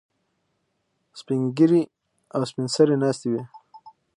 سپین 1.19 1.41
ږیري 1.57 1.81
او 2.35 2.41
سپین 2.49 2.67
سرې 2.75 2.95
ناستې 3.01 3.27
وي. 3.31 3.41